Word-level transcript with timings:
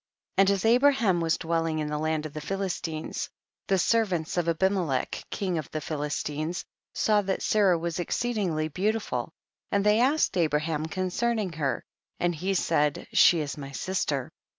3. 0.37 0.41
And 0.41 0.49
as 0.49 0.65
Abraham 0.65 1.21
was 1.21 1.37
dwelling 1.37 1.77
in 1.77 1.85
the 1.85 1.99
land 1.99 2.25
of 2.25 2.33
the 2.33 2.41
Philistines, 2.41 3.29
the 3.67 3.77
ser 3.77 4.03
vants 4.03 4.35
of 4.35 4.49
Abimelech, 4.49 5.23
king 5.29 5.59
of 5.59 5.69
the 5.69 5.79
Phi 5.79 5.93
listines, 5.93 6.65
saw 6.91 7.21
that 7.21 7.43
Sarah 7.43 7.77
was 7.77 7.99
exceed 7.99 8.37
ingly 8.37 8.73
beautiful, 8.73 9.31
and 9.71 9.83
they 9.85 9.99
asked 9.99 10.35
Abra 10.35 10.61
ham 10.61 10.87
concerning 10.87 11.53
her, 11.53 11.83
and 12.19 12.33
he 12.33 12.55
said, 12.55 13.05
she 13.13 13.41
is 13.41 13.59
my 13.59 13.71
sister. 13.73 14.31